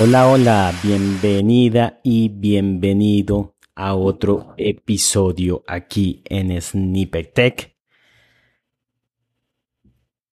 [0.00, 7.76] Hola, hola, bienvenida y bienvenido a otro episodio aquí en Snippet Tech.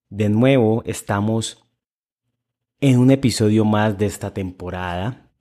[0.08, 1.66] De nuevo estamos
[2.80, 5.32] en un episodio más de esta temporada.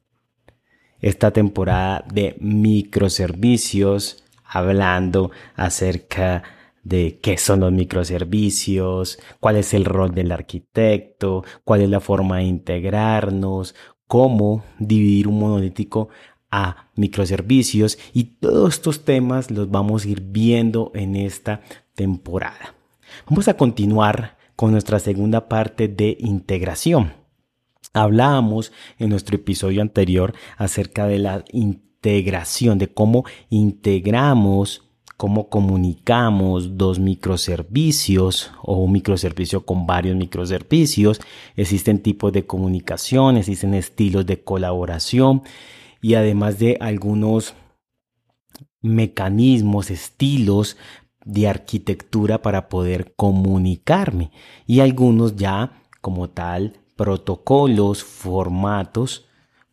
[1.02, 6.42] Esta temporada de microservicios, hablando acerca
[6.86, 12.38] de qué son los microservicios, cuál es el rol del arquitecto, cuál es la forma
[12.38, 13.76] de integrarnos,
[14.08, 16.10] cómo dividir un monolítico
[16.52, 21.62] a microservicios y todos estos temas los vamos a ir viendo en esta
[21.96, 22.76] temporada.
[23.28, 27.14] Vamos a continuar con nuestra segunda parte de integración.
[27.94, 34.85] Hablábamos en nuestro episodio anterior acerca de la integración, de cómo integramos
[35.18, 41.20] cómo comunicamos dos microservicios o un microservicio con varios microservicios.
[41.56, 45.44] Existen tipos de comunicación, existen estilos de colaboración
[46.02, 47.54] y además de algunos
[48.82, 50.78] mecanismos, estilos
[51.24, 54.32] de arquitectura para poder comunicarme
[54.68, 59.26] y algunos ya como tal protocolos, formatos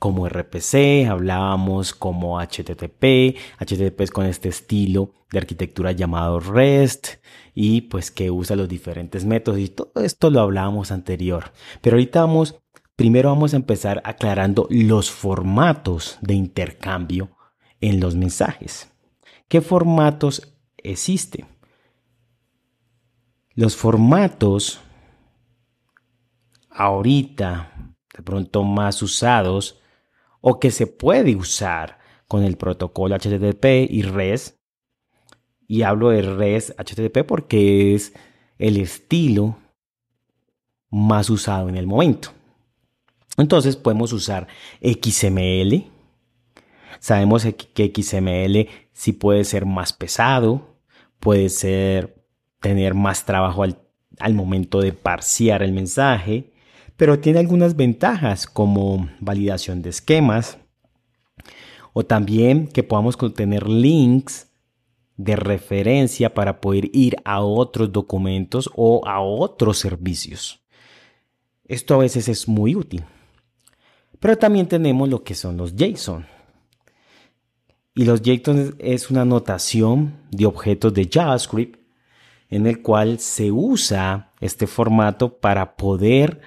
[0.03, 7.21] como RPC, hablábamos como HTTP, HTTP es con este estilo de arquitectura llamado REST
[7.55, 11.53] y pues que usa los diferentes métodos y todo esto lo hablábamos anterior.
[11.83, 12.59] Pero ahorita vamos,
[12.97, 17.37] primero vamos a empezar aclarando los formatos de intercambio
[17.81, 18.91] en los mensajes.
[19.47, 21.47] ¿Qué formatos existen?
[23.55, 24.81] Los formatos
[26.71, 29.79] ahorita de pronto más usados
[30.43, 31.99] o que se puede usar
[32.29, 34.59] con el protocolo HTTP y REST.
[35.67, 38.13] Y hablo de REST HTTP porque es
[38.59, 39.57] el estilo
[40.91, 42.29] más usado en el momento.
[43.39, 44.49] Entonces podemos usar
[44.83, 45.91] XML.
[47.01, 50.77] Sabemos que XML sí puede ser más pesado,
[51.19, 52.23] puede ser
[52.61, 56.52] tener más trabajo al, momento de parsear el mensaje,
[56.97, 60.59] pero tiene algunas ventajas como validación de esquemas
[61.93, 64.49] o también que podamos tener links
[65.17, 70.61] de referencia para poder ir a otros documentos o a otros servicios.
[71.65, 73.05] Esto a veces es muy útil.
[74.19, 76.27] Pero también tenemos lo que son los JSON.
[77.95, 81.81] Y los JSON es una notación de objetos de JavaScript
[82.49, 86.41] en el cual se usa este formato para poder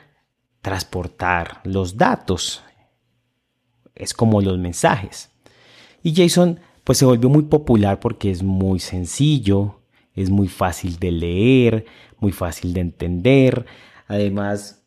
[0.66, 2.64] transportar los datos.
[3.94, 5.30] Es como los mensajes.
[6.02, 9.81] Y JSON pues se volvió muy popular porque es muy sencillo,
[10.16, 11.86] es muy fácil de leer,
[12.18, 13.68] muy fácil de entender.
[14.08, 14.84] Además,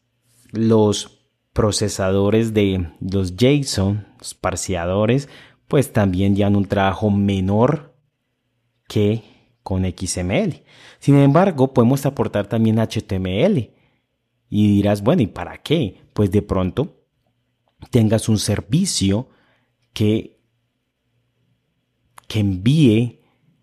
[0.50, 1.21] los
[1.53, 5.28] procesadores de los JSON, los parseadores,
[5.69, 7.95] pues también llevan un trabajo menor
[8.89, 9.22] que
[9.62, 10.65] con XML.
[10.99, 13.78] Sin embargo, podemos aportar también HTML
[14.50, 16.03] y dirás, bueno, ¿y para qué?
[16.12, 17.04] Pues de pronto
[17.91, 19.28] tengas un servicio
[19.92, 20.41] que,
[22.26, 23.20] que envíe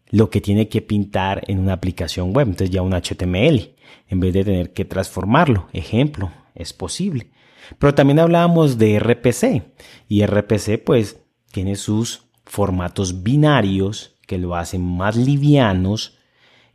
[0.10, 2.48] lo que tiene que pintar en una aplicación web.
[2.48, 3.76] Entonces ya un HTML,
[4.08, 5.68] en vez de tener que transformarlo.
[5.74, 7.32] Ejemplo, es posible.
[7.80, 9.64] Pero también hablábamos de RPC.
[10.08, 11.22] Y RPC pues
[11.52, 16.15] tiene sus formatos binarios que lo hacen más livianos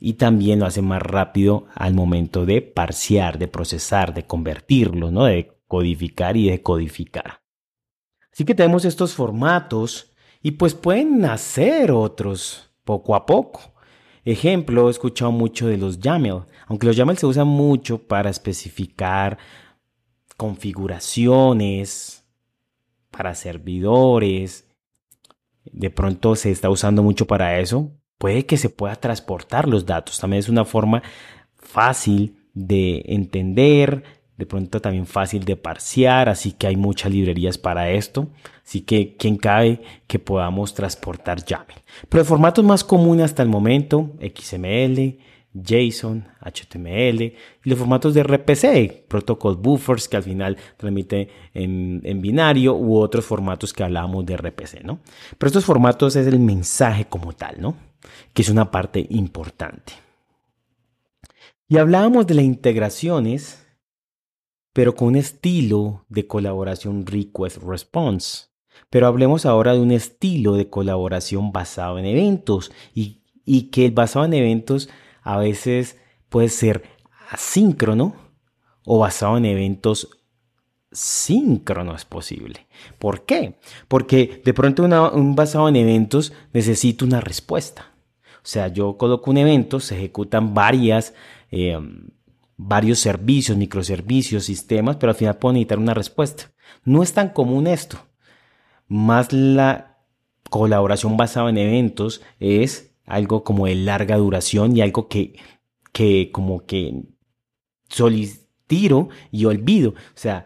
[0.01, 5.25] y también lo hace más rápido al momento de parsear, de procesar, de convertirlo, ¿no?
[5.25, 7.43] de codificar y decodificar.
[8.33, 10.13] Así que tenemos estos formatos
[10.43, 13.75] y pues pueden nacer otros poco a poco.
[14.25, 19.39] Ejemplo, he escuchado mucho de los YAML, aunque los YAML se usan mucho para especificar
[20.37, 22.25] configuraciones
[23.11, 24.67] para servidores.
[25.65, 30.21] De pronto se está usando mucho para eso, puede que se pueda transportar los datos.
[30.21, 31.03] También es una forma
[31.57, 34.03] fácil de entender,
[34.37, 38.29] de pronto también fácil de parsear, así que hay muchas librerías para esto.
[38.63, 41.83] Así que quien cabe que podamos transportar YAML.
[42.11, 45.17] Pero el formatos más comunes hasta el momento, XML,
[45.55, 47.35] JSON, HTML y
[47.65, 53.25] los formatos de RPC, Protocol Buffers que al final transmite en, en, binario u otros
[53.25, 55.01] formatos que hablábamos de RPC, ¿no?
[55.39, 57.90] Pero estos formatos es el mensaje como tal, ¿no?
[58.33, 59.93] Que es una parte importante.
[61.69, 63.65] Y hablábamos de las integraciones,
[64.73, 68.49] pero con un estilo de colaboración request response.
[68.89, 73.23] Pero hablemos ahora de un estilo de colaboración basado en eventos y,
[73.71, 74.89] que el basado en eventos
[75.23, 75.97] a veces
[76.29, 76.83] puede ser
[77.31, 78.17] asíncrono
[78.85, 80.09] o basado en eventos
[80.91, 82.67] síncrono es posible.
[82.99, 83.59] ¿Por qué?
[83.87, 87.90] Porque de pronto un basado en eventos necesita una respuesta.
[88.43, 91.15] O sea, yo coloco un evento, se ejecutan varias,
[91.51, 91.79] eh,
[92.57, 96.53] varios servicios, microservicios, sistemas, pero al final puedo necesitar una respuesta.
[96.85, 97.99] No es tan común esto.
[98.89, 99.99] Más la
[100.49, 105.39] colaboración basada en eventos es algo como de larga duración y algo que,
[105.93, 107.05] que como que
[107.89, 109.91] solicito y olvido.
[109.91, 110.45] O sea,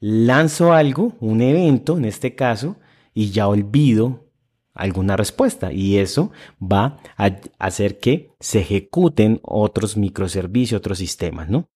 [0.00, 2.76] lanzo algo, un evento en este caso,
[3.14, 4.23] y ya olvido
[4.74, 11.68] alguna respuesta y eso va a hacer que se ejecuten otros microservicios, otros sistemas, ¿no?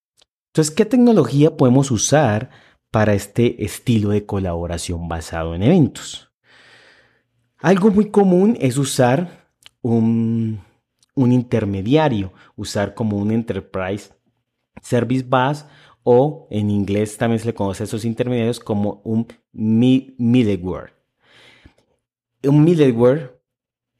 [0.49, 2.50] Entonces, ¿qué tecnología podemos usar
[2.91, 6.33] para este estilo de colaboración basado en eventos?
[7.59, 9.49] Algo muy común es usar
[9.83, 10.61] un,
[11.15, 14.11] un intermediario, usar como un Enterprise
[14.83, 15.65] Service Bus
[16.03, 20.98] o en inglés también se le conoce a esos intermediarios como un middleware
[22.44, 23.40] un middleware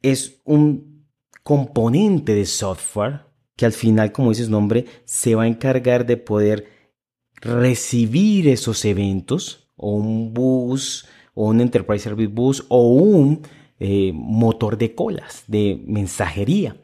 [0.03, 1.07] es un
[1.43, 3.27] componente de software
[3.57, 6.69] que al final, como dice su nombre, se va a encargar de poder
[7.41, 13.43] recibir esos eventos o un bus o un Enterprise Service Bus o un
[13.81, 16.77] eh, motor de colas de mensajería.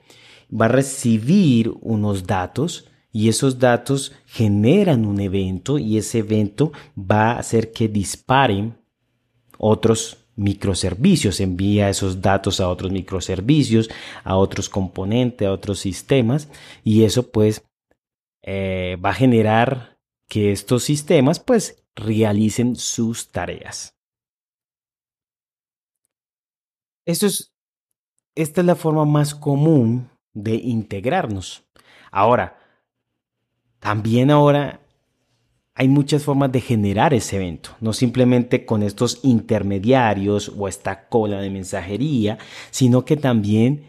[0.51, 7.33] Va a recibir unos datos y esos datos generan un evento y ese evento va
[7.33, 8.77] a hacer que disparen
[9.59, 13.91] otros microservicios, envía esos datos a otros microservicios,
[14.25, 16.49] a otros componentes, a otros sistemas
[16.83, 17.65] y eso pues
[18.43, 19.99] eh, va a generar
[20.29, 23.95] que estos sistemas pues realicen sus tareas.
[27.07, 27.55] Esto es,
[28.35, 31.65] esta es la forma más común de integrarnos.
[32.11, 32.59] Ahora,
[33.79, 34.81] también ahora
[35.75, 41.41] hay muchas formas de generar ese evento, no simplemente con estos intermediarios o esta cola
[41.41, 42.39] de mensajería,
[42.71, 43.85] sino que también,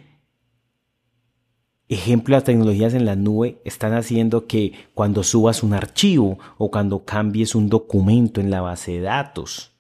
[1.88, 7.06] ejemplo, las tecnologías en la nube están haciendo que cuando subas un archivo o cuando
[7.06, 9.76] cambies un documento en la base de datos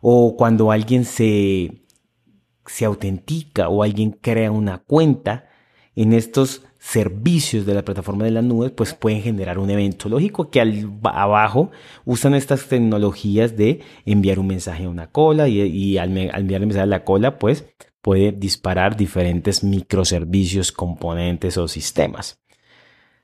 [0.00, 1.82] o cuando alguien se,
[2.64, 5.48] se autentica o alguien crea una cuenta,
[5.96, 10.10] en estos servicios de la plataforma de las nubes, pues pueden generar un evento.
[10.10, 11.70] Lógico que al, abajo
[12.04, 16.82] usan estas tecnologías de enviar un mensaje a una cola y, al, enviar el mensaje
[16.82, 17.64] a la cola, pues
[18.02, 22.38] puede disparar diferentes microservicios, componentes o sistemas.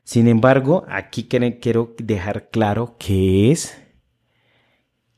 [0.03, 3.79] Sin embargo, aquí quiero dejar claro que es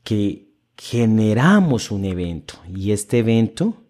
[0.02, 3.84] que generamos un evento y este evento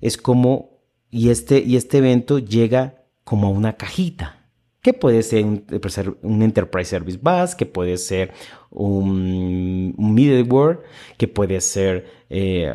[0.00, 0.78] es como
[1.10, 4.48] y este, y este evento llega como una cajita,
[4.80, 8.32] que puede ser un, Enterprise Service Bus, que puede ser
[8.70, 10.80] un, middleware,
[11.16, 12.74] que puede ser, eh,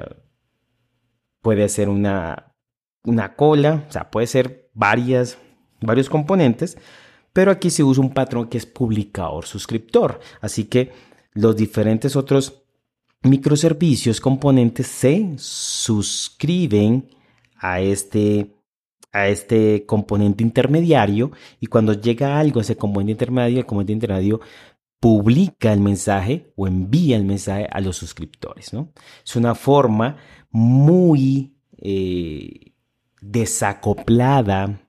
[1.41, 2.53] puede ser una,
[3.03, 5.37] una cola, o sea, puede ser varias,
[5.81, 6.77] varios componentes,
[7.33, 10.19] pero aquí se usa un patrón que es publicador suscriptor.
[10.41, 10.91] Así que
[11.33, 12.63] los diferentes otros
[13.21, 17.09] microservicios componentes se suscriben
[17.57, 18.56] a este
[19.11, 24.41] a este componente intermediario y cuando llega algo a ese componente intermediario, el componente intermediario
[24.99, 28.73] publica el mensaje o envía el mensaje a los suscriptores.
[28.73, 28.91] ¿no?
[29.23, 30.17] Es una forma
[30.49, 32.73] muy eh,
[33.21, 34.81] desacoplada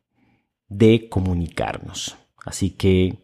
[0.68, 2.16] de comunicarnos.
[2.44, 3.18] Así que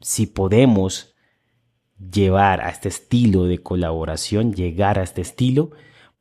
[0.00, 1.14] si podemos
[1.98, 5.70] llevar a este estilo de colaboración, llegar a este estilo,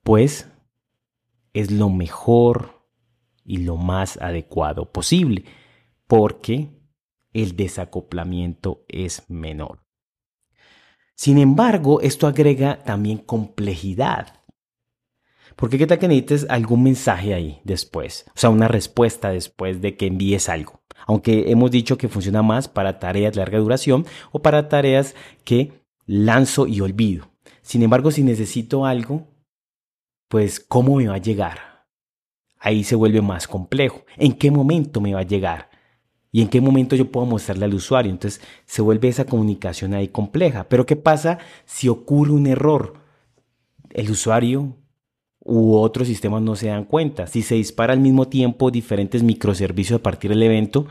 [0.03, 0.49] pues
[1.55, 2.85] es lo mejor
[3.45, 5.45] y lo más adecuado posible,
[6.05, 6.69] porque
[7.33, 9.83] el desacoplamiento es menor.
[11.15, 14.41] Sin embargo, esto agrega también complejidad.
[15.55, 20.07] Porque qué tal necesites algún mensaje ahí después, o sea, una respuesta después de que
[20.07, 20.81] envíes algo.
[21.07, 25.71] Aunque hemos dicho que funciona más para tareas de larga duración o para tareas que
[26.05, 27.29] lanzo y olvido.
[27.61, 29.34] Sin embargo, si necesito algo,
[30.27, 31.85] pues ¿cómo me va a llegar?
[32.59, 34.03] Ahí se vuelve más complejo.
[34.17, 35.69] ¿En qué momento me va a llegar?
[36.31, 38.11] ¿Y en qué momento yo puedo mostrarle al usuario?
[38.11, 40.67] Entonces se vuelve esa comunicación ahí compleja.
[40.67, 42.95] Pero ¿qué pasa si ocurre un error?
[43.91, 44.75] El usuario
[45.39, 47.27] u otros sistemas no se dan cuenta.
[47.27, 50.87] Si se dispara al mismo tiempo diferentes microservicios a partir del evento,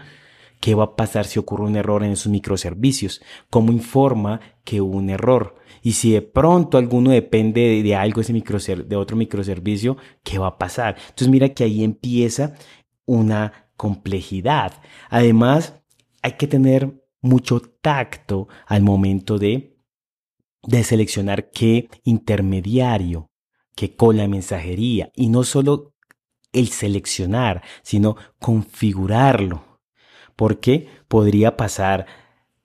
[0.64, 3.21] ¿qué va a pasar si ocurre un error en esos microservicios?
[3.50, 5.56] ¿Cómo informa que hubo un error?
[5.83, 10.97] Y si de pronto alguno depende de, algo de otro microservicio, ¿qué va a pasar?
[10.97, 12.54] Entonces mira que ahí empieza
[13.04, 14.80] una complejidad.
[15.11, 15.83] Además,
[16.23, 19.76] hay que tener mucho tacto al momento de,
[20.62, 23.28] de seleccionar qué intermediario,
[23.76, 25.92] qué cola mensajería, y no solo
[26.54, 29.74] el seleccionar, sino configurarlo.
[30.37, 32.07] Porque podría pasar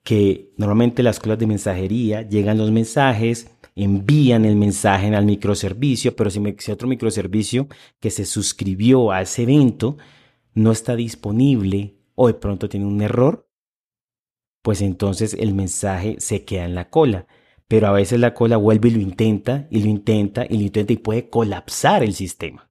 [0.02, 6.30] que normalmente las colas de mensajería llegan los mensajes, envían el mensaje al microservicio, pero
[6.30, 7.68] si, si otro microservicio
[8.00, 9.98] que se suscribió a ese evento
[10.54, 13.48] no está disponible o de pronto tiene un error,
[14.62, 17.26] pues entonces el mensaje se queda en la cola.
[17.68, 20.92] Pero a veces la cola vuelve y lo intenta, y lo intenta, y lo intenta,
[20.92, 22.69] y puede colapsar el sistema.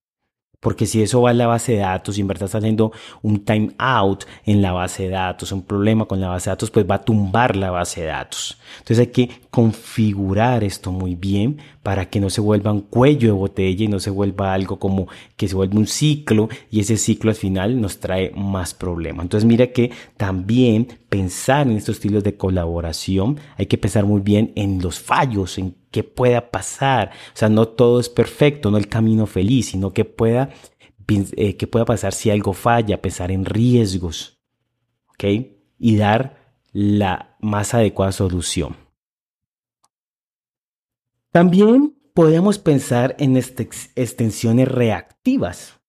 [0.59, 3.45] Porque si eso va a la base de datos y en verdad está haciendo un
[3.45, 6.95] timeout en la base de datos, un problema con la base de datos, pues va
[6.95, 8.57] a tumbar la base de datos.
[8.79, 13.39] Entonces hay que configurar esto muy bien para que no se vuelva un cuello de
[13.39, 17.31] botella y no se vuelva algo como que se vuelva un ciclo y ese ciclo
[17.31, 19.23] al final nos trae más problemas.
[19.23, 24.51] Entonces mira que también pensar en estos estilos de colaboración hay que pensar muy bien
[24.55, 27.11] en los fallos, en qué pueda pasar.
[27.33, 30.49] O sea, no todo es perfecto, no el camino feliz, sino que pueda,
[31.07, 34.39] eh, que pueda pasar si algo falla, pensar en riesgos,
[35.09, 35.23] ¿ok?
[35.77, 38.75] Y dar la más adecuada solución.
[41.31, 45.79] También podemos pensar en extensiones reactivas.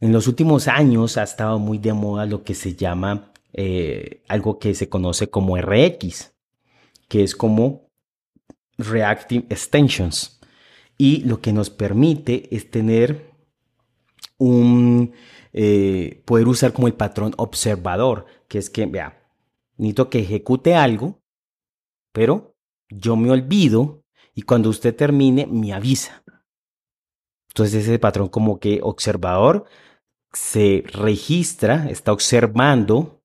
[0.00, 4.58] En los últimos años ha estado muy de moda lo que se llama eh, algo
[4.58, 6.34] que se conoce como RX,
[7.08, 7.83] que es como
[8.78, 10.40] Reactive Extensions.
[10.96, 13.32] Y lo que nos permite es tener
[14.38, 15.12] un,
[15.52, 19.22] eh, poder usar como el patrón observador, que es que, vea,
[19.76, 21.20] necesito que ejecute algo,
[22.12, 22.54] pero
[22.88, 24.04] yo me olvido
[24.34, 26.22] y cuando usted termine me avisa.
[27.48, 29.64] Entonces ese patrón como que observador
[30.32, 33.22] se registra, está observando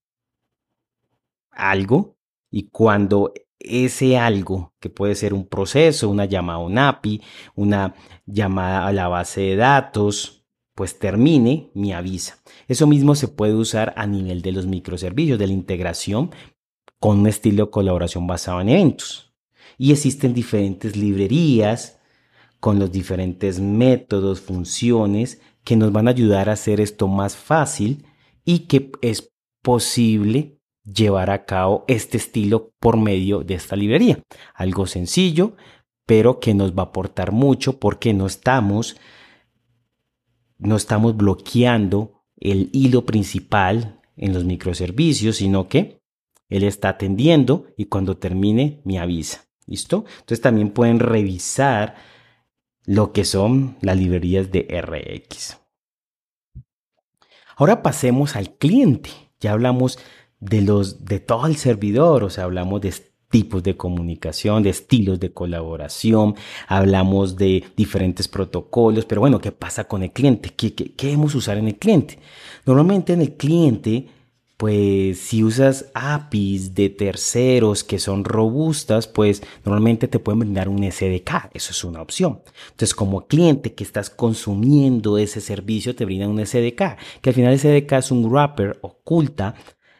[1.50, 2.15] algo
[2.51, 7.22] y cuando ese algo, que puede ser un proceso, una llamada a un API,
[7.56, 12.39] una llamada a la base de datos, pues termine, me avisa.
[12.68, 16.32] Eso mismo se puede usar a nivel de los microservicios, de la integración
[17.00, 19.34] con un estilo de colaboración basado en eventos.
[19.78, 22.00] Y existen diferentes librerías
[22.60, 28.06] con los diferentes métodos, funciones que nos van a ayudar a hacer esto más fácil
[28.46, 30.59] y que es posible
[30.93, 34.19] llevar a cabo este estilo por medio de esta librería.
[34.53, 35.55] Algo sencillo,
[36.05, 38.98] pero que nos va a aportar mucho porque no estamos,
[40.58, 46.01] no estamos bloqueando el hilo principal en los microservicios, sino que
[46.50, 49.46] él está atendiendo y cuando termine me avisa.
[49.65, 50.05] ¿Listo?
[50.22, 51.96] Entonces también pueden revisar
[52.86, 55.60] lo que son las librerías de RX.
[57.55, 59.12] Ahora pasemos al cliente.
[59.39, 60.00] Ya hablamos
[60.39, 62.93] de los de todo el servidor, o sea, hablamos de
[63.29, 66.36] tipos de comunicación, de estilos de colaboración,
[66.67, 70.50] hablamos de diferentes protocolos, pero bueno, ¿qué pasa con el cliente?
[70.50, 72.19] ¿Qué, qué, qué debemos usar en el cliente?
[72.65, 74.08] Normalmente en el cliente,
[74.58, 80.84] pues si usas APIs de terceros que son robustas, pues normalmente te pueden brindar un
[80.91, 82.41] SDK, eso es una opción.
[82.72, 87.53] Entonces, como cliente que estás consumiendo ese servicio, te brinda un SDK, que al final
[87.53, 89.53] el SDK es un wrapper oculta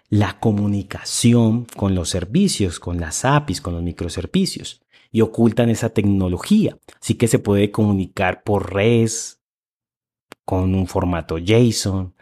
[0.10, 6.78] la comunicación con los servicios, con las APIs, con los microservicios y ocultan esa tecnología.
[7.02, 9.42] Así que se puede comunicar por res
[10.46, 12.16] con un formato JSON,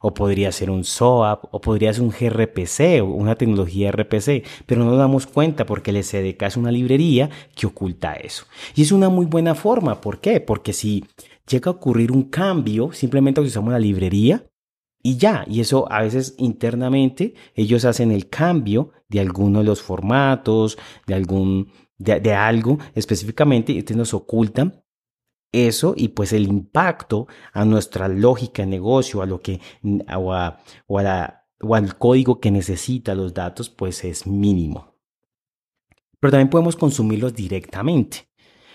[0.00, 4.84] o podría ser un SOAP, o podría ser un gRPC, o una tecnología RPC, pero
[4.84, 8.46] no nos damos cuenta porque el SDK es una librería que oculta eso.
[8.74, 10.40] Y es una muy buena forma, ¿por qué?
[10.40, 11.04] Porque si
[11.46, 14.44] llega a ocurrir un cambio, simplemente usamos la librería
[15.06, 19.80] y ya, y eso a veces internamente ellos hacen el cambio de alguno de los
[19.80, 24.82] formatos, de algún, de, algo específicamente, y nos ocultan
[25.52, 29.60] eso y pues el impacto a nuestra lógica de negocio, a lo que,
[30.12, 30.34] o,
[30.88, 31.00] o,
[31.60, 34.96] o al código que necesita los datos, pues es mínimo.
[36.18, 38.28] Pero también podemos consumirlos directamente.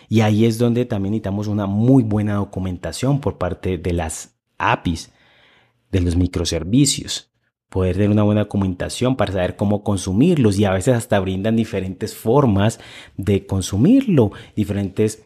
[0.08, 5.12] Y ahí es donde también necesitamos una muy buena documentación por parte de las APIs
[5.92, 7.32] de los microservicios,
[7.70, 12.16] poder tener una buena documentación para saber cómo consumirlos y a veces hasta brindan diferentes
[12.16, 12.80] formas
[13.18, 15.24] de consumirlo, diferentes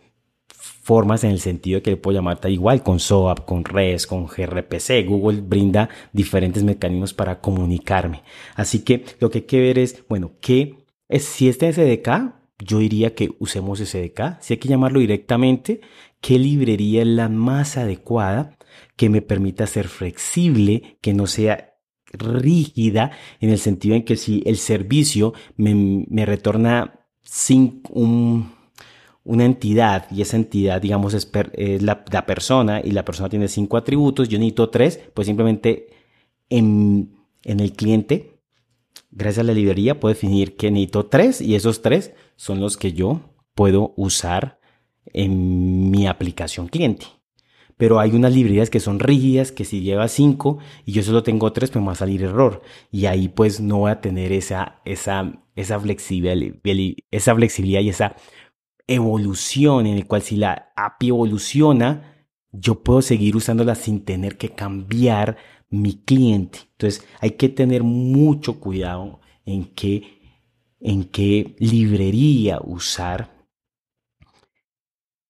[0.86, 4.27] formas en el sentido de que le puedo llamar igual con SOAP, con REST, con
[4.27, 5.07] gRPC.
[5.07, 8.22] Google brinda diferentes mecanismos para comunicarme.
[8.55, 12.36] Así que lo que hay que ver es, bueno, ¿qué es si este SDK?
[12.60, 14.39] Yo diría que usemos SDK.
[14.41, 15.81] Si hay que llamarlo directamente,
[16.22, 18.54] ¿qué librería es la más adecuada
[18.95, 21.75] que me permita ser flexible, que no sea
[22.13, 27.81] rígida en el sentido en que si el servicio me, retorna sin
[29.23, 31.29] una entidad y esa entidad, digamos, es,
[31.81, 35.87] la, persona y la persona tiene cinco atributos, yo necesito tres, pues simplemente
[36.49, 38.39] en, en el cliente,
[39.11, 42.93] gracias a la librería, puedo definir que necesito tres y esos tres son los que
[42.93, 43.21] yo
[43.55, 44.59] puedo usar
[45.05, 47.07] en mi aplicación cliente
[47.77, 51.51] pero hay unas librerías que son rígidas, que si lleva 5 y yo solo tengo
[51.51, 52.62] 3, pues me va a salir error.
[52.91, 56.55] Y ahí pues no voy a tener esa, esa, esa, flexibilidad,
[57.12, 58.15] esa flexibilidad y esa
[58.88, 64.50] evolución en el cual si la API evoluciona, yo puedo seguir usándola sin tener que
[64.50, 65.38] cambiar
[65.70, 66.60] mi cliente.
[66.72, 70.20] Entonces hay que tener mucho cuidado en qué,
[70.79, 73.35] en qué librería usar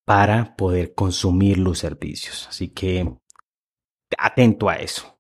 [0.06, 2.48] para poder consumir los servicios.
[2.48, 3.12] Así que
[4.18, 5.18] atento a eso.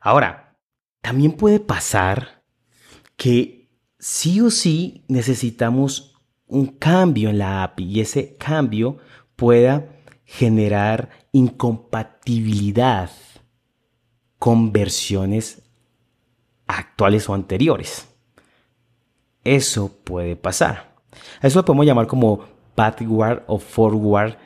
[0.00, 0.58] Ahora,
[1.00, 2.44] también puede pasar
[3.16, 8.98] que sí o sí necesitamos un cambio en la API y ese cambio
[9.36, 9.88] pueda
[10.24, 13.10] generar incompatibilidad
[14.38, 15.62] con versiones
[16.66, 18.08] actuales o anteriores.
[19.44, 20.96] Eso puede pasar.
[21.40, 22.44] Eso lo podemos llamar como
[22.78, 24.36] backward o forward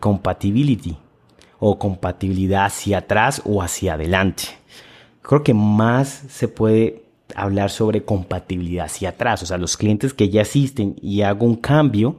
[0.00, 0.96] compatibility
[1.58, 4.44] o compatibilidad hacia atrás o hacia adelante.
[5.22, 10.28] Creo que más se puede hablar sobre compatibilidad hacia atrás, o sea, los clientes que
[10.28, 12.18] ya existen y hago un cambio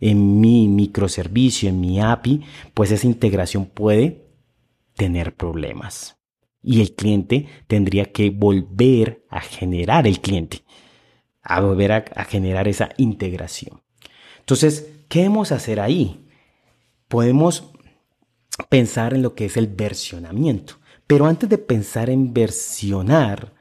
[0.00, 4.26] en mi microservicio, en mi API, pues esa integración puede
[4.94, 6.16] tener problemas.
[6.62, 10.62] Y el cliente tendría que volver a generar el cliente,
[11.42, 13.82] a volver a, a generar esa integración.
[14.40, 16.28] Entonces, ¿Qué debemos hacer ahí?
[17.08, 17.72] Podemos
[18.68, 20.74] pensar en lo que es el versionamiento.
[21.06, 23.54] Pero antes de pensar en versionar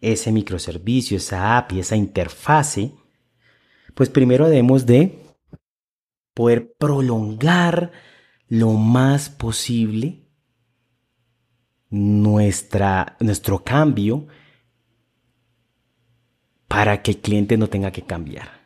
[0.00, 2.92] ese microservicio, esa API, esa interfase,
[3.94, 5.18] pues primero debemos de
[6.34, 7.92] poder prolongar
[8.48, 10.26] lo más posible
[11.90, 14.26] nuestra, nuestro cambio
[16.66, 18.59] para que el cliente no tenga que cambiar.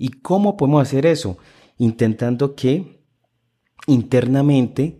[0.00, 1.36] ¿Y cómo podemos hacer eso?
[1.76, 3.02] Intentando que
[3.86, 4.98] internamente,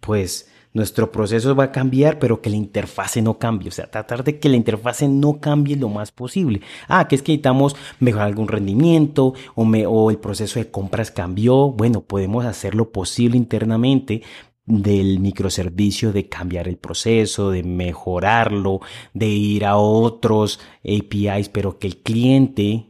[0.00, 3.68] pues nuestro proceso va a cambiar, pero que la interfase no cambie.
[3.68, 6.60] O sea, tratar de que la interfase no cambie lo más posible.
[6.88, 11.70] Ah, que es que necesitamos mejorar algún rendimiento o, o el proceso de compras cambió.
[11.70, 14.22] Bueno, podemos hacer lo posible internamente
[14.66, 18.80] del microservicio de cambiar el proceso, de mejorarlo,
[19.14, 22.89] de ir a otros APIs, pero que el cliente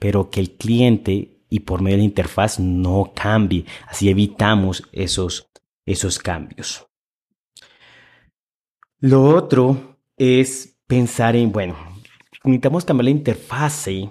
[0.00, 3.66] pero que el cliente y por medio de la interfaz no cambie.
[3.86, 5.50] Así evitamos esos,
[5.84, 6.86] esos cambios.
[8.98, 11.76] Lo otro es pensar en, bueno,
[12.44, 14.10] necesitamos cambiar la interfase,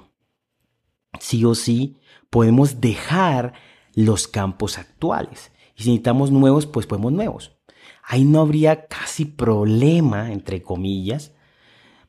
[1.20, 1.98] sí o sí,
[2.30, 3.54] podemos dejar
[3.96, 5.52] los campos actuales.
[5.76, 7.58] Y si necesitamos nuevos, pues podemos nuevos.
[8.04, 11.34] Ahí no habría casi problema, entre comillas,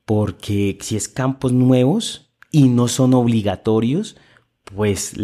[0.05, 4.17] porque si es campos nuevos, y no son obligatorios,
[4.65, 5.15] pues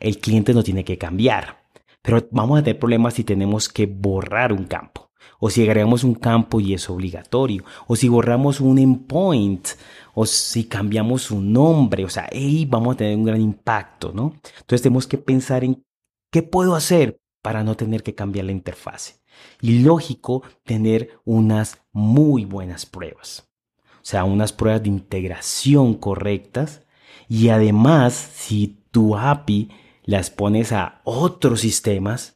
[0.00, 1.64] el cliente no tiene que cambiar.
[2.02, 5.10] Pero vamos a tener problemas si tenemos que borrar un campo.
[5.38, 7.64] O si agregamos un campo y es obligatorio.
[7.86, 9.68] O si borramos un endpoint.
[10.14, 12.04] O si cambiamos un nombre.
[12.04, 14.34] O sea, ahí vamos a tener un gran impacto, ¿no?
[14.60, 15.82] Entonces tenemos que pensar en
[16.30, 19.20] qué puedo hacer para no tener que cambiar la interfase.
[19.60, 23.50] Y lógico, tener unas muy buenas pruebas
[24.06, 26.82] sea, unas pruebas de integración correctas.
[27.28, 29.70] Y además, si tu API
[30.04, 32.34] las pones a otros sistemas,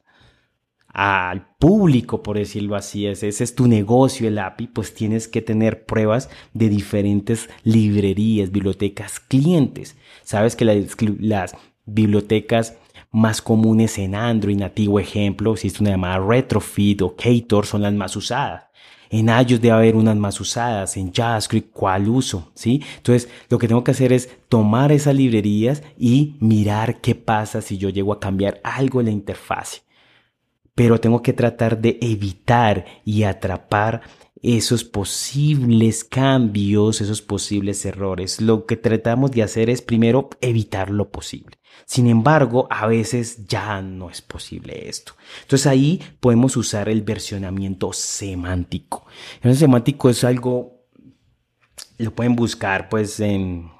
[0.91, 5.85] al público, por decirlo así, ese, es tu negocio, el API, pues tienes que tener
[5.85, 9.95] pruebas de diferentes librerías, bibliotecas, clientes.
[10.23, 11.55] Sabes que las,
[11.85, 12.77] bibliotecas
[13.11, 18.15] más comunes en Android, nativo ejemplo, es una llamada Retrofit o Ktor, son las más
[18.15, 18.68] usadas.
[19.09, 22.83] En iOS debe haber unas más usadas, en JavaScript cuál uso, ¿sí?
[22.97, 27.77] Entonces, lo que tengo que hacer es tomar esas librerías y mirar qué pasa si
[27.77, 29.81] yo llego a cambiar algo en la interfase.
[30.75, 34.01] Pero tengo que tratar de evitar y atrapar
[34.41, 38.39] esos posibles cambios, esos posibles errores.
[38.39, 41.58] Lo que tratamos de hacer es primero evitar lo posible.
[41.89, 45.13] Sin embargo, a veces ya no es posible esto.
[45.41, 49.07] Entonces ahí podemos usar el versionamiento semántico.
[49.41, 50.85] El semántico es algo,
[51.97, 53.71] lo pueden buscar pues en,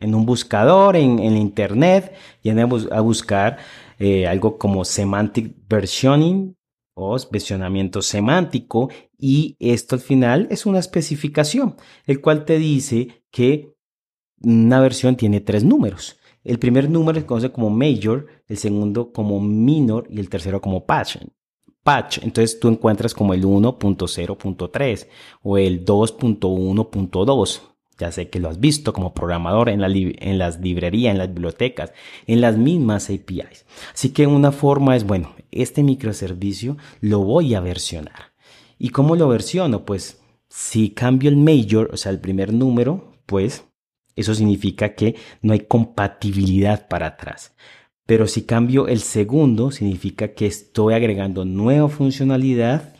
[0.00, 3.58] un buscador, en, en, internet, y a buscar
[3.98, 6.56] eh, algo como semantic versioning
[6.94, 8.88] o versionamiento semántico
[9.18, 13.74] y esto al final es una especificación, el cual te dice que
[14.40, 16.16] una versión tiene tres números.
[16.44, 20.84] El primer número se conoce como major, el segundo como minor y el tercero como
[20.84, 21.18] patch.
[21.82, 25.06] Patch, entonces tú encuentras como el 1.0.3
[25.42, 27.60] o el 2.1.2.
[27.98, 31.28] Ya sé que lo has visto como programador en, la en las librerías, en las
[31.28, 31.92] bibliotecas,
[32.26, 33.66] en las mismas APIs.
[33.92, 38.32] Así que una forma es, bueno, este microservicio lo voy a versionar.
[38.78, 39.84] ¿Y cómo lo versiono?
[39.84, 43.64] Pues si cambio el major, o sea, el primer número, pues
[44.16, 47.54] eso significa que no hay compatibilidad para atrás.
[48.06, 52.94] Pero si cambio el segundo, significa que estoy agregando nueva funcionalidad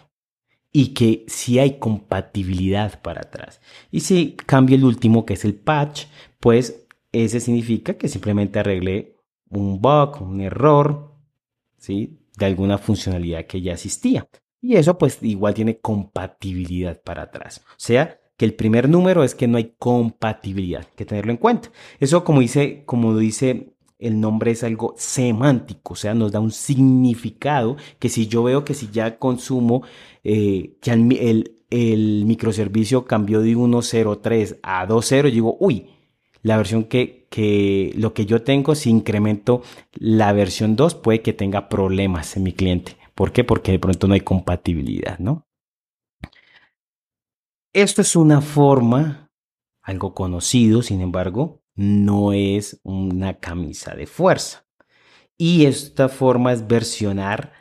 [0.73, 3.61] y que si hay compatibilidad para atrás.
[3.91, 6.07] Y si cambio el último, que es el patch,
[6.41, 9.17] pues ese significa que simplemente arreglé
[9.51, 11.15] un bug, un error,
[11.77, 12.19] ¿sí?
[12.39, 14.27] De alguna funcionalidad que ya existía.
[14.63, 17.63] Y eso pues igual tiene compatibilidad para atrás.
[17.69, 21.71] O sea, que el primer número es que no hay compatibilidad, que tenerlo en cuenta.
[22.01, 23.69] Eso como dice, como dice
[24.01, 28.65] el nombre es algo semántico, o sea, nos da un significado que si yo veo
[28.65, 29.85] que si ya consumo,
[30.25, 35.87] eh, el, el, microservicio cambió de 1.03 a 2.0, digo, uy,
[36.43, 41.33] la versión que, que lo que yo tengo, si incremento la versión 2, puede que
[41.33, 42.97] tenga problemas en mi cliente.
[43.15, 43.45] ¿Por qué?
[43.45, 45.47] Porque de pronto no hay compatibilidad, ¿no?
[47.75, 49.31] Esto es una forma,
[49.81, 54.67] algo conocido, sin embargo, no es una camisa de fuerza.
[55.39, 57.55] Y esta forma es versionar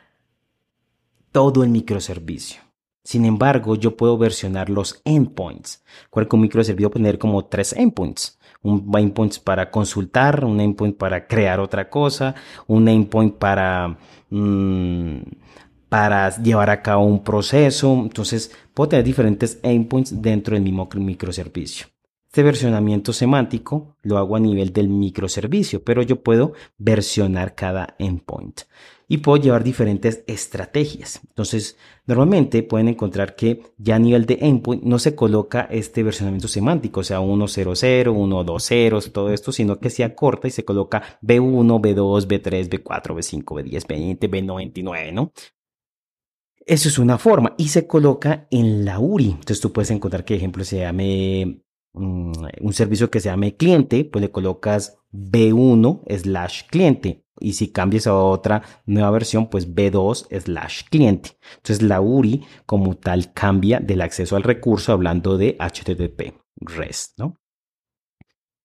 [1.32, 2.60] todo el microservicio.
[3.04, 5.82] Sin embargo, yo puedo versionar los endpoints.
[6.12, 8.38] Un microservicio tener como tres endpoints.
[8.60, 12.34] Un endpoint para consultar, un endpoint para crear otra cosa,
[12.66, 13.96] un endpoint para
[14.28, 15.20] mm,
[15.92, 17.92] para llevar a cabo un proceso.
[17.92, 21.88] Entonces, puedo tener diferentes endpoints dentro del mismo microservicio.
[22.28, 28.62] Este versionamiento semántico lo hago a nivel del microservicio, pero yo puedo versionar cada endpoint
[29.06, 31.20] y puedo llevar diferentes estrategias.
[31.28, 31.76] Entonces,
[32.06, 37.00] normalmente pueden encontrar que ya a nivel de endpoint no se coloca este versionamiento semántico,
[37.00, 42.26] o sea, 1.0.0, 1.2.0, todo esto, sino que se acorta y se coloca B1, B2,
[42.26, 45.32] B3, B4, B5, B10, B20, B99, ¿no?
[46.66, 49.30] Eso es una forma y se coloca en la URI.
[49.30, 54.04] Entonces tú puedes encontrar que, ejemplo, se llame mm, un servicio que se llame cliente,
[54.04, 57.24] pues le colocas B1 slash cliente.
[57.40, 61.38] Y si cambias a otra nueva versión, pues B2 slash cliente.
[61.56, 67.38] Entonces la URI como tal cambia del acceso al recurso hablando de HTTP REST, ¿no?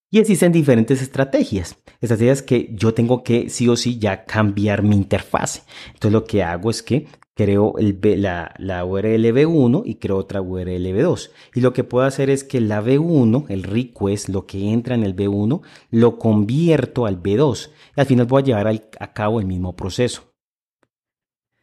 [0.10, 1.77] Y existen diferentes estrategias.
[1.99, 5.63] Estrategias que yo tengo que sí o sí ya cambiar mi interfase.
[5.88, 7.07] Entonces lo que hago es que
[7.38, 11.30] creo la, la, URL B1 y creo otra URL B2.
[11.54, 15.04] Y lo que puedo hacer es que la B1, el request, lo que entra en
[15.04, 17.69] el B1, lo convierto al B2.
[17.95, 20.34] Y al final voy a llevar a cabo el mismo proceso.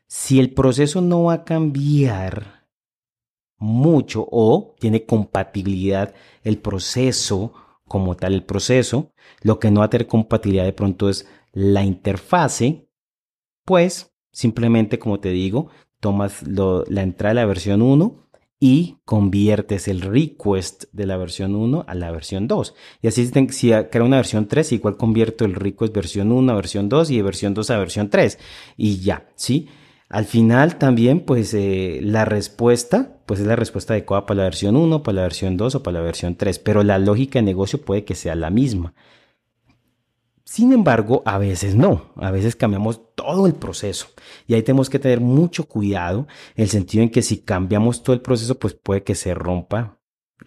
[0.06, 2.68] Si el proceso no va a cambiar
[3.58, 7.52] mucho o tiene compatibilidad el proceso
[7.88, 11.82] como tal el proceso, lo que no va a tener compatibilidad de pronto es la
[11.82, 12.88] interfase,
[13.64, 15.68] pues Simplemente, como te digo,
[16.00, 18.24] tomas la entrada de la versión 1
[18.58, 22.74] y conviertes el request de la versión 1 a la versión 2.
[23.00, 26.88] Y así si crea una versión 3, igual convierto el request versión 1 a versión
[26.88, 28.38] 2 y de versión 2 a versión 3.
[28.76, 29.68] Y ya, ¿sí?
[30.08, 34.74] Al final también, pues eh, la respuesta, pues es la respuesta adecuada para la versión
[34.76, 36.58] 1, para la versión 2 o para la versión 3.
[36.58, 38.94] Pero la lógica de negocio puede que sea la misma.
[40.44, 44.08] Sin embargo, a veces no, a veces cambiamos todo el proceso
[44.46, 48.14] y ahí tenemos que tener mucho cuidado en el sentido en que si cambiamos todo
[48.14, 49.98] el proceso, pues puede que se rompa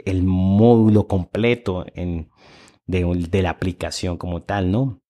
[0.05, 2.27] el módulo completo de,
[2.85, 5.01] de la aplicación como tal, ¿no?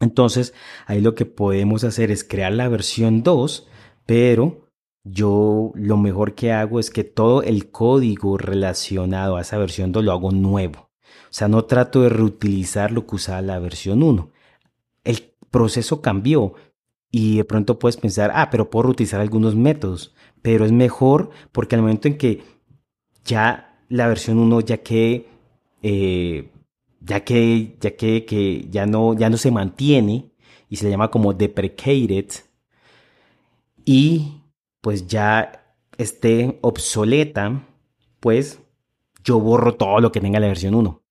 [0.00, 0.54] Entonces,
[0.86, 3.68] ahí lo que podemos hacer es crear la versión 2,
[4.06, 4.70] pero
[5.04, 10.02] yo lo mejor que hago es que todo el código relacionado a esa versión 2
[10.04, 10.90] lo hago nuevo.
[11.34, 14.30] O sea, no trato de reutilizar lo que usaba la versión 1.
[15.02, 16.54] El proceso cambió
[17.10, 20.14] y de pronto puedes pensar, ah, pero puedo reutilizar algunos métodos.
[20.42, 22.44] Pero es mejor porque al momento en que
[23.24, 25.26] ya la versión 1 ya que
[25.82, 26.52] eh,
[27.00, 30.30] ya que ya que, que, ya no ya no se mantiene
[30.68, 32.26] y se le llama como deprecated
[33.84, 34.40] y
[34.80, 37.66] pues ya esté obsoleta,
[38.20, 38.60] pues
[39.24, 41.03] yo borro todo lo que tenga la versión 1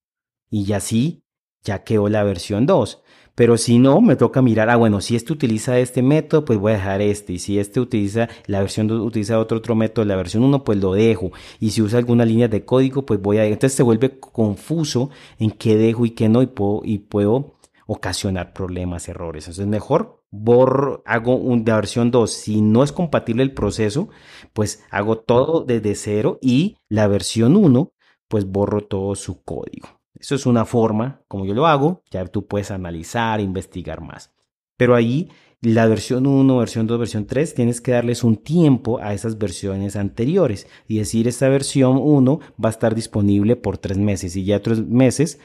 [0.53, 1.23] y así
[1.63, 3.01] ya quedó la versión 2.
[3.33, 6.73] Pero si no, me toca mirar, ah, bueno, si este utiliza este método, pues voy
[6.73, 7.33] a dejar este.
[7.33, 10.77] Y si este utiliza, la versión 2 utiliza otro, otro método, la versión 1, pues
[10.77, 11.31] lo dejo.
[11.59, 13.45] Y si usa alguna línea de código, pues voy a...
[13.45, 17.55] Entonces se vuelve confuso en qué dejo y qué no y puedo, y puedo
[17.87, 19.45] ocasionar problemas, errores.
[19.45, 22.31] Entonces mejor borro, hago una versión 2.
[22.31, 24.09] Si no es compatible el proceso,
[24.53, 27.91] pues hago todo desde cero y la versión 1,
[28.27, 30.02] pues borro todo su código.
[30.23, 34.31] Eso es una forma, como yo lo hago, ya tú puedes analizar, investigar más.
[34.77, 39.13] Pero ahí la versión 1, versión 2, versión 3, tienes que darles un tiempo a
[39.13, 44.37] esas versiones anteriores y decir, esta versión 1 va a estar disponible por tres meses
[44.37, 45.39] y ya tres meses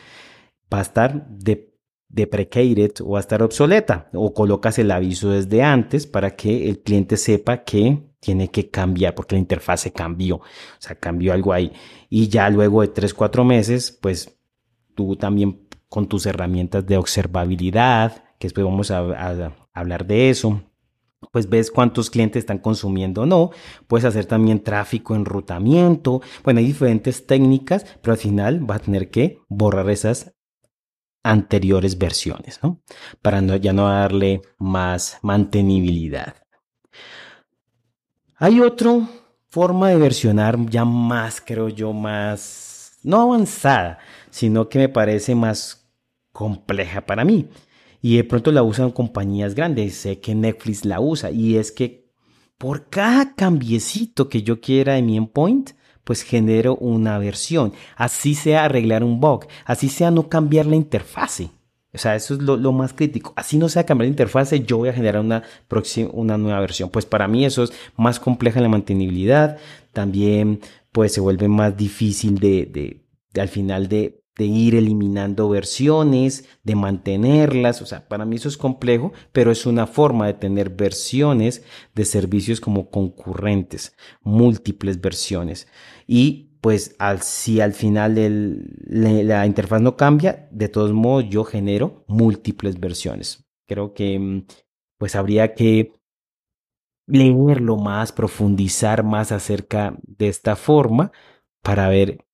[0.72, 1.74] va a estar de,
[2.08, 6.78] deprecated o va a estar obsoleta o colocas el aviso desde antes para que el
[6.82, 10.42] cliente sepa que tiene que cambiar porque la interfaz cambió, o
[10.78, 11.72] sea, cambió algo ahí.
[12.08, 14.37] Y ya luego de 3, 4 meses, pues
[14.98, 20.60] tú también con tus herramientas de observabilidad, que después vamos a, hablar de eso,
[21.30, 23.50] pues ves cuántos clientes están consumiendo o no.
[23.86, 26.20] Puedes hacer también tráfico, enrutamiento.
[26.42, 30.34] Bueno, hay diferentes técnicas, pero al final vas a tener que borrar esas
[31.22, 32.80] anteriores versiones, ¿no?
[33.22, 36.34] Para no, ya no darle más mantenibilidad.
[38.36, 39.08] Hay otra
[39.48, 43.98] forma de versionar ya más, creo yo, más, no avanzada,
[44.30, 45.88] sino que me parece más
[46.32, 47.48] compleja para mí.
[48.00, 52.08] Y de pronto la usan compañías grandes, sé que Netflix la usa, y es que
[52.56, 55.70] por cada cambiecito que yo quiera en mi endpoint,
[56.04, 57.72] pues genero una versión.
[57.96, 61.50] Así sea arreglar un bug, así sea no cambiar la interfase.
[61.92, 63.32] O sea, eso es lo, más crítico.
[63.34, 65.42] Así no sea cambiar la interfase, yo voy a generar una,
[66.12, 66.90] una nueva versión.
[66.90, 69.58] Pues para mí eso es más compleja la mantenibilidad.
[69.92, 70.60] También
[70.92, 73.00] pues se vuelve más difícil de
[73.40, 77.82] al final de ir eliminando versiones, de mantenerlas.
[77.82, 82.04] O sea, para mí eso es complejo, pero es una forma de tener versiones de
[82.04, 85.68] servicios como concurrentes, múltiples versiones.
[86.06, 88.14] Y pues al, si al final
[88.86, 93.44] la interfaz no cambia, de todos modos yo genero múltiples versiones.
[93.66, 94.46] Creo que mm,
[94.98, 95.92] pues habría que
[97.06, 101.10] leerlo más, profundizar más acerca de esta forma
[101.62, 102.27] para ver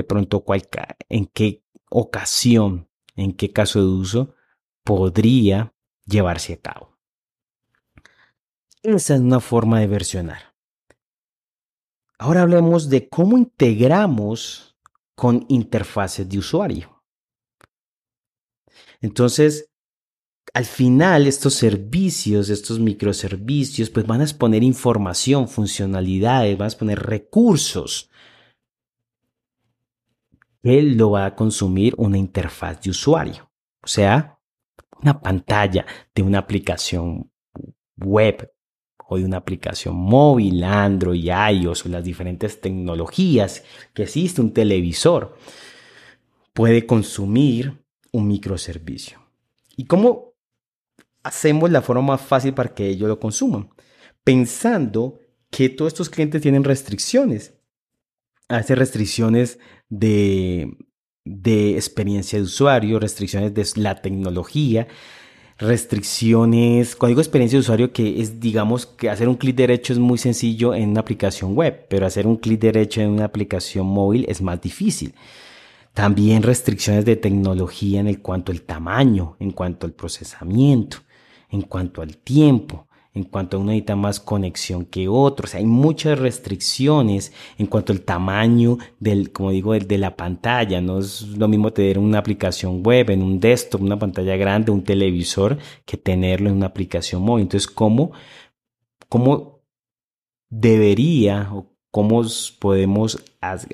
[0.00, 0.62] de pronto cuál,
[1.10, 4.34] en qué ocasión, en qué caso de uso
[4.82, 5.74] podría
[6.06, 6.98] llevarse a cabo.
[8.82, 10.54] Esa es una forma de versionar.
[12.18, 14.76] Ahora hablemos de cómo integramos
[15.14, 17.02] con interfaces de usuario.
[19.02, 19.70] Entonces,
[20.54, 26.98] al final estos servicios, estos microservicios, pues van a exponer información, funcionalidades, van a exponer
[27.00, 28.09] recursos
[30.62, 33.50] él lo va a consumir una interfaz de usuario,
[33.82, 34.38] o sea,
[35.00, 37.30] una pantalla de una aplicación
[37.96, 38.52] web
[39.08, 45.36] o de una aplicación móvil, Android, iOS o las diferentes tecnologías que existe, un televisor,
[46.52, 49.18] puede consumir un microservicio.
[49.76, 50.34] ¿Y cómo
[51.22, 53.70] hacemos la forma más fácil para que ellos lo consuman?
[54.22, 55.18] Pensando
[55.50, 57.60] que todos estos clientes tienen restricciones
[58.50, 59.58] hace restricciones
[59.90, 60.76] de,
[61.24, 64.88] de experiencia de usuario, restricciones de la tecnología,
[65.58, 69.98] restricciones, cuando digo experiencia de usuario, que es, digamos, que hacer un clic derecho es
[69.98, 74.24] muy sencillo en una aplicación web, pero hacer un clic derecho en una aplicación móvil
[74.28, 75.14] es más difícil.
[75.92, 80.98] También restricciones de tecnología en cuanto al tamaño, en cuanto al procesamiento,
[81.50, 85.54] en cuanto al tiempo, en cuanto a uno necesita más conexión que otros.
[85.54, 90.80] hay muchas restricciones en cuanto al tamaño del, como digo, de la pantalla.
[90.80, 94.84] No es lo mismo tener una aplicación web en un desktop, una pantalla grande, un
[94.84, 97.42] televisor, que tenerlo en una aplicación móvil.
[97.42, 98.12] Entonces, ¿cómo,
[99.08, 99.60] cómo
[100.48, 102.22] debería o cómo
[102.60, 103.22] podemos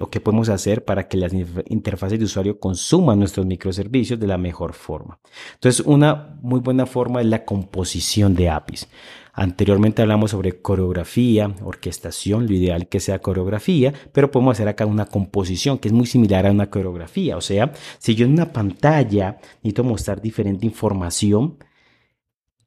[0.00, 1.32] o qué podemos hacer para que las
[1.68, 5.18] interfaces de usuario consuman nuestros microservicios de la mejor forma.
[5.54, 8.88] Entonces, una muy buena forma es la composición de APIs.
[9.34, 15.04] Anteriormente hablamos sobre coreografía, orquestación, lo ideal que sea coreografía, pero podemos hacer acá una
[15.04, 17.36] composición que es muy similar a una coreografía.
[17.36, 21.58] O sea, si yo en una pantalla necesito mostrar diferente información,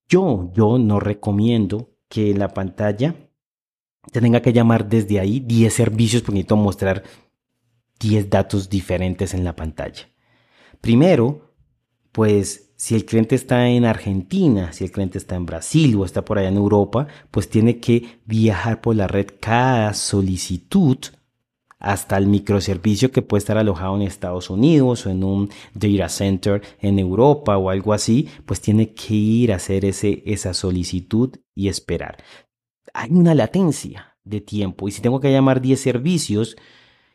[0.08, 3.16] yo, yo no recomiendo que la pantalla
[4.12, 7.04] tenga que llamar desde ahí 10 servicios porque necesito mostrar
[8.00, 10.10] 10 datos diferentes en la pantalla.
[10.82, 11.54] Primero,
[12.12, 16.24] pues si el cliente está en Argentina, si el cliente está en Brasil o está
[16.24, 20.98] por allá en Europa, pues tiene que viajar por la red cada solicitud
[21.78, 26.62] hasta el microservicio que puede estar alojado en Estados Unidos o en un data center
[26.82, 31.70] en Europa o algo así, pues tiene que ir a hacer ese, esa solicitud y
[31.70, 32.18] esperar.
[32.94, 36.56] Hay una latencia de tiempo y si tengo que llamar 10 servicios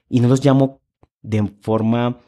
[0.09, 0.81] y no los llamo
[1.23, 2.21] de forma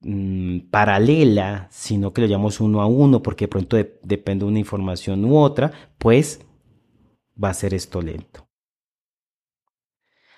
[0.00, 4.58] mm, paralela, sino que lo llamamos uno a uno porque de pronto depende de una
[4.58, 6.40] información u otra, pues
[7.42, 8.48] va a ser esto lento.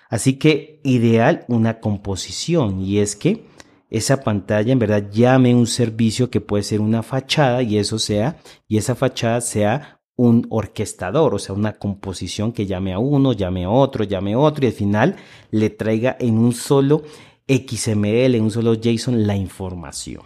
[0.09, 3.45] Así que ideal una composición y es que
[3.89, 8.37] esa pantalla en verdad llame un servicio que puede ser una fachada y eso sea
[8.67, 13.63] y esa fachada sea un orquestador, o sea, una composición que llame a uno, llame
[13.63, 15.15] a otro, llame a otro y al final
[15.49, 17.03] le traiga en un solo
[17.47, 20.23] XML, en un solo JSON la información.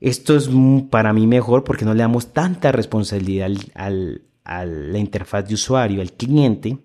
[0.00, 0.48] Esto es
[0.88, 6.12] para mí mejor porque no le damos tanta responsabilidad a la interfaz de usuario, al
[6.12, 6.78] cliente,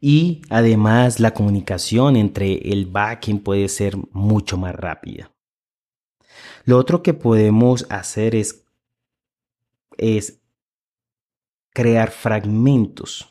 [0.00, 5.32] y además la comunicación entre el backend puede ser mucho más rápida.
[6.64, 8.64] Lo otro que podemos hacer es,
[9.98, 10.43] es
[11.74, 13.28] crear fragmentos.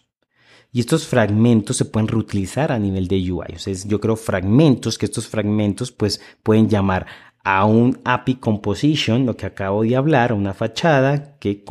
[0.71, 3.55] Y estos fragmentos se pueden reutilizar a nivel de UI.
[3.55, 7.07] O sea, yo creo fragmentos, que estos fragmentos pues pueden llamar
[7.43, 11.63] a un API composition, lo que acabo de hablar, una fachada que,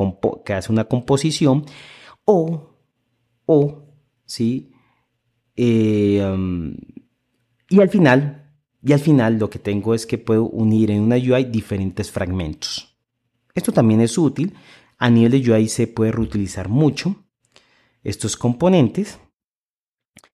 [0.45, 1.65] que hace una composición,
[2.25, 2.77] o,
[3.45, 3.83] o
[4.25, 4.71] ¿sí?
[5.55, 6.75] Eh, um,
[7.69, 8.51] y al final,
[8.83, 12.95] y al final lo que tengo es que puedo unir en una UI diferentes fragmentos.
[13.53, 14.53] Esto también es útil.
[14.97, 17.25] A nivel de UI se puede reutilizar mucho
[18.03, 19.19] estos componentes.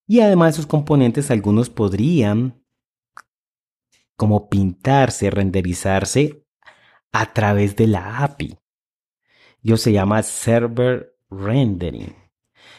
[0.08, 2.64] Y además esos componentes algunos podrían
[4.16, 6.46] como pintarse, renderizarse
[7.12, 8.58] a través de la API.
[9.62, 12.16] Yo se llama Server Rendering.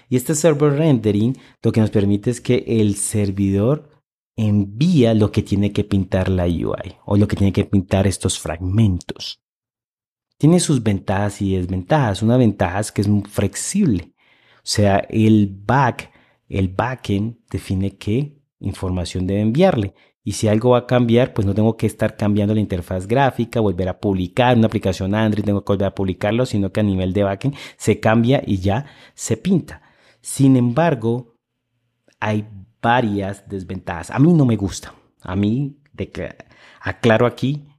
[0.08, 3.88] Y este server rendering lo que nos permite es que el servidor
[4.36, 8.38] envía lo que tiene que pintar la UI o lo que tiene que pintar estos
[8.38, 9.40] fragmentos.
[10.40, 12.22] Tiene sus ventajas y desventajas.
[12.22, 14.14] Una ventaja es que es muy flexible.
[14.56, 16.10] O sea, el back,
[16.48, 19.92] el backend define qué información debe enviarle.
[20.24, 23.60] Y si algo va a cambiar, pues no tengo que estar cambiando la interfaz gráfica,
[23.60, 27.12] volver a publicar una aplicación Android, tengo que volver a publicarlo, sino que a nivel
[27.12, 29.82] de backend se cambia y ya se pinta.
[30.22, 31.36] Sin embargo,
[32.18, 32.48] hay
[32.80, 34.10] varias desventajas.
[34.10, 34.94] A mí no me gusta.
[35.20, 35.76] A mí,
[36.80, 37.69] aclaro aquí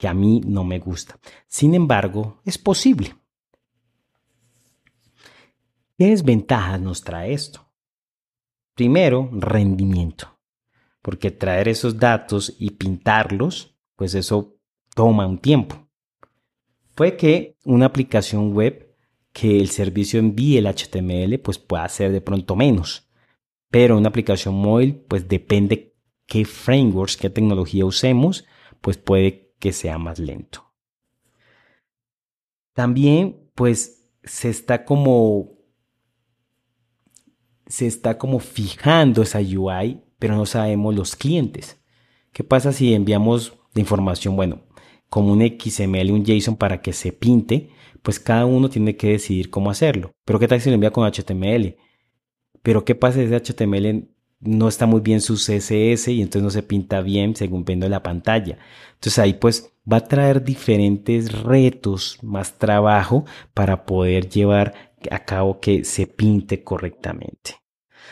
[0.00, 1.20] que a mí no me gusta.
[1.46, 3.14] Sin embargo, es posible.
[5.98, 7.70] ¿Qué desventajas nos trae esto?
[8.74, 10.40] Primero, rendimiento.
[11.02, 14.56] Porque traer esos datos y pintarlos, pues eso
[14.94, 15.86] toma un tiempo.
[16.94, 18.96] Puede que una aplicación web
[19.34, 23.10] que el servicio envíe el HTML, pues pueda ser de pronto menos.
[23.68, 28.46] Pero una aplicación móvil, pues depende qué frameworks, qué tecnología usemos,
[28.80, 30.72] pues puede que sea más lento.
[32.72, 35.60] También, pues se está como
[37.66, 41.80] se está como fijando esa UI, pero no sabemos los clientes.
[42.32, 44.62] ¿Qué pasa si enviamos la información, bueno,
[45.08, 47.70] como un XML, un JSON para que se pinte,
[48.02, 50.12] pues cada uno tiene que decidir cómo hacerlo.
[50.24, 51.76] Pero ¿qué tal si lo envía con HTML?
[52.62, 54.09] Pero ¿qué pasa si ese HTML
[54.40, 58.02] no está muy bien su CSS y entonces no se pinta bien según viendo la
[58.02, 58.58] pantalla?
[58.94, 63.24] Entonces ahí pues va a traer diferentes retos, más trabajo
[63.54, 64.74] para poder llevar
[65.10, 67.56] a cabo que se pinte correctamente.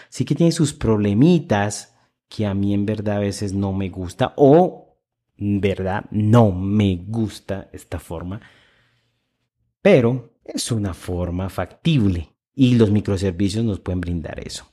[0.09, 1.97] Sí que tiene sus problemitas
[2.29, 4.99] que a mí en verdad a veces no me gusta o
[5.37, 8.41] en verdad no me gusta esta forma
[9.83, 14.67] pero es una forma factible y los microservicios nos pueden brindar eso.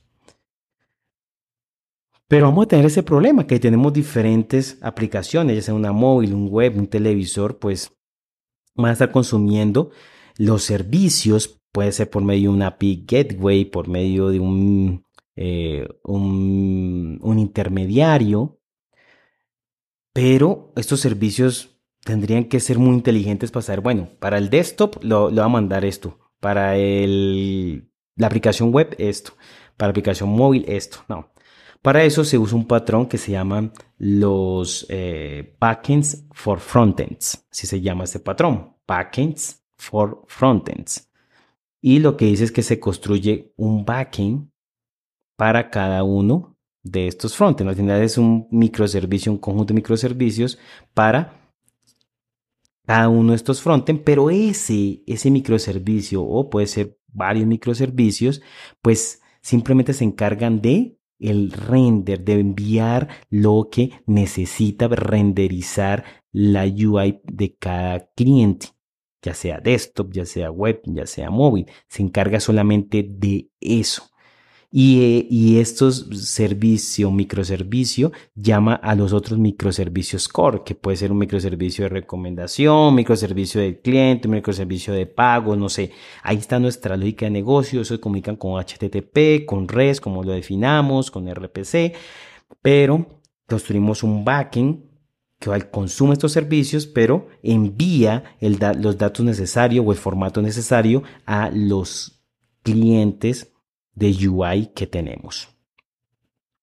[2.28, 6.48] Pero vamos a tener ese problema que tenemos diferentes aplicaciones, ya sea una móvil, un
[6.48, 7.92] web, un televisor, pues
[8.74, 9.90] van a estar consumiendo
[10.36, 15.04] los servicios, puede ser por medio de una API gateway, por medio de un,
[15.36, 18.58] eh, un, intermediario,
[20.12, 25.30] pero estos servicios tendrían que ser muy inteligentes para saber, bueno, para el desktop lo,
[25.30, 29.32] lo va a mandar esto, para el, la aplicación web esto,
[29.76, 31.30] para la aplicación móvil esto, no.
[31.86, 37.68] Para eso se usa un patrón que se llama los eh, backends for frontends, así
[37.68, 41.08] se llama este patrón, backends for frontends.
[41.80, 44.50] Y lo que dice es que se construye un backend
[45.36, 47.70] para cada uno de estos frontends.
[47.70, 50.58] Al final es un microservicio, un conjunto de microservicios
[50.92, 51.40] para
[52.84, 58.42] cada uno de estos frontend, pero ese, ese microservicio o puede ser varios microservicios,
[58.82, 67.20] pues simplemente se encargan de el render, de enviar lo que necesita renderizar la UI
[67.24, 68.68] de cada cliente,
[69.22, 71.66] ya sea desktop, ya sea web, ya sea móvil.
[71.88, 74.10] Se encarga solamente de eso.
[74.70, 81.18] Y, y, estos servicio, microservicio, llama a los otros microservicios core, que puede ser un
[81.18, 85.92] microservicio de recomendación, microservicio del cliente, microservicio de pago, no sé.
[86.22, 90.32] Ahí está nuestra lógica de negocio, eso se comunican con HTTP, con REST, como lo
[90.32, 91.94] definamos, con RPC,
[92.60, 94.86] pero construimos un backend
[95.38, 102.22] que consume estos servicios, pero envía los datos necesarios o el formato necesario a los
[102.62, 103.52] clientes
[103.96, 105.48] de UI que tenemos.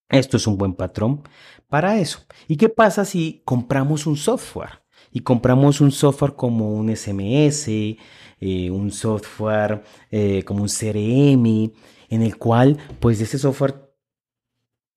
[0.07, 1.23] Esto es un buen patrón
[1.67, 2.19] para eso.
[2.47, 4.84] ¿Y qué pasa si compramos un software?
[5.11, 11.73] Y compramos un software como un SMS, eh, un software eh, como un CRM,
[12.09, 13.91] en el cual pues ese software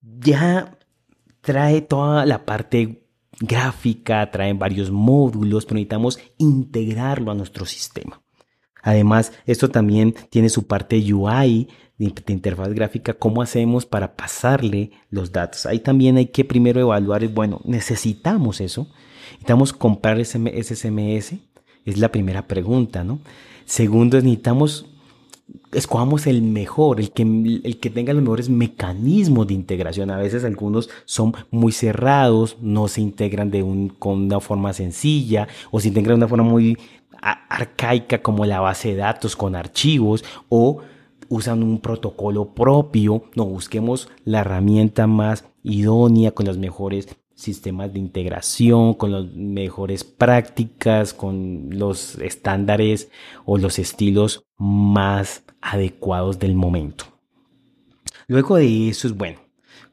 [0.01, 0.79] ya
[1.41, 3.07] trae toda la parte
[3.41, 8.23] gráfica, trae varios módulos, pero necesitamos integrarlo a nuestro sistema.
[8.83, 11.69] Además, esto también tiene su parte UI,
[11.99, 15.67] de, interfaz gráfica, cómo hacemos para pasarle los datos.
[15.67, 18.89] Ahí también hay que primero evaluar, bueno, necesitamos eso,
[19.33, 21.35] necesitamos comprar ese, SMS,
[21.85, 23.21] es la primera pregunta, ¿no?
[23.65, 24.87] Segundo, necesitamos,
[25.73, 30.11] escojamos el mejor, el que, el que tenga los mejores mecanismos de integración.
[30.11, 35.49] A veces algunos son muy cerrados, no se integran de un, con una forma sencilla
[35.71, 36.77] o se integran de una forma muy
[37.21, 40.83] arcaica como la base de datos con archivos o
[41.29, 47.99] usan un protocolo propio, no busquemos la herramienta más idónea con los mejores sistemas de
[47.99, 53.11] integración, con las mejores prácticas, con los estándares
[53.45, 57.05] o los estilos más adecuados del momento.
[58.27, 59.41] Luego de eso es bueno.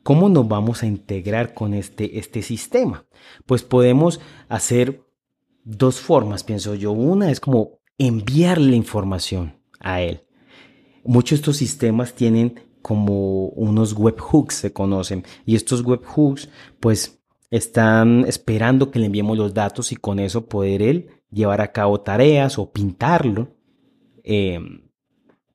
[0.03, 3.05] ¿Cómo nos vamos a integrar con este, este sistema?
[3.45, 4.19] Pues podemos
[4.49, 5.01] hacer
[5.63, 6.91] dos formas, pienso yo.
[6.91, 10.23] Una es como enviarle información a él
[11.03, 16.49] muchos de estos sistemas tienen como unos webhooks, se conocen, y estos webhooks
[16.79, 21.71] pues están esperando que le enviemos los datos y con eso poder él llevar a
[21.71, 23.55] cabo tareas o pintarlo,
[24.23, 24.89] em,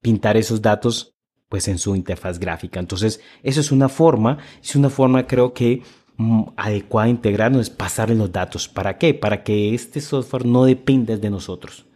[0.01, 1.15] pintar esos datos
[1.49, 2.79] pues en su interfaz gráfica.
[2.79, 5.83] Entonces, eso es una forma, es una forma creo que
[6.17, 8.69] mm, adecuada de integrarnos, es pasarle los datos.
[8.69, 9.15] ¿Para qué?
[9.15, 11.88] Para que este software no dependa de nosotros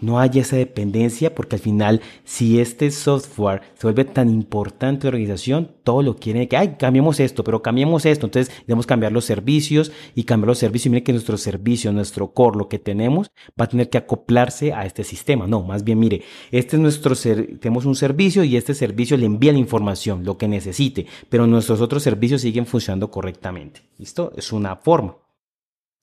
[0.00, 5.10] no haya esa dependencia, porque al final, si este software se vuelve tan importante la
[5.10, 8.26] organización, todo lo quieren que, ay, cambiemos esto, pero cambiemos esto.
[8.26, 10.86] Entonces, debemos cambiar los servicios y cambiar los servicios.
[10.86, 14.72] Y miren que nuestro servicio, nuestro core, lo que tenemos, va a tener que acoplarse
[14.72, 15.46] a este sistema.
[15.46, 19.52] No, más bien, mire, este es nuestro, tenemos un servicio y este servicio le envía
[19.52, 23.82] la información, lo que necesite, pero nuestros otros servicios siguen funcionando correctamente.
[23.98, 24.32] ¿Listo?
[24.36, 25.16] Es una forma.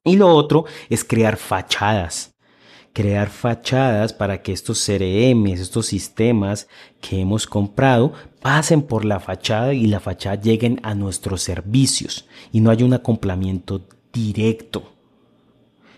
[0.05, 2.32] Y lo otro es crear fachadas
[2.93, 6.67] crear fachadas para que estos CRMs, estos sistemas
[7.01, 12.61] que hemos comprado, pasen por la fachada y la fachada lleguen a nuestros servicios y
[12.61, 14.93] no haya un acoplamiento directo.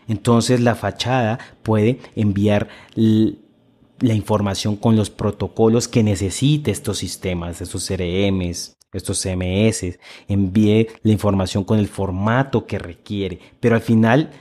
[0.08, 7.88] Entonces la fachada puede enviar la información con los protocolos que necesite estos sistemas, estos
[7.88, 14.32] CRMs, estos CMS, envíe la información con el formato que requiere, pero al final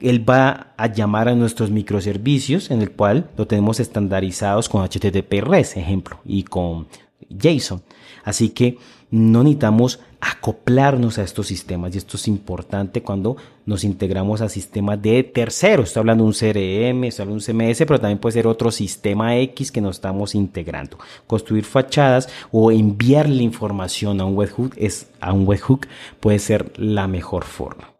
[0.00, 5.42] él va a llamar a nuestros microservicios en el cual lo tenemos estandarizados con HTTP
[5.42, 6.86] REST, ejemplo, y con
[7.30, 7.82] JSON.
[8.24, 8.78] Así que
[9.10, 15.00] no necesitamos acoplarnos a estos sistemas y esto es importante cuando nos integramos a sistemas
[15.00, 15.88] de terceros.
[15.88, 18.70] Estoy hablando de un CRM, estoy hablando de un CMS, pero también puede ser otro
[18.70, 20.98] sistema X que nos estamos integrando.
[21.26, 25.86] Construir fachadas o enviarle información a un webhook es a un webhook
[26.18, 27.94] puede ser la mejor forma.